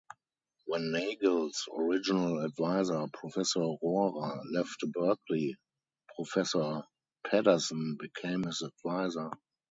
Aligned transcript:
When 0.65 0.91
Nagel's 0.91 1.69
original 1.71 2.43
advisor, 2.43 3.05
Professor 3.13 3.59
Rohrer, 3.59 4.41
left 4.51 4.81
Berkeley, 4.91 5.55
Professor 6.15 6.81
Pederson 7.27 7.99
became 7.99 8.41
his 8.41 8.63
advisor. 8.63 9.29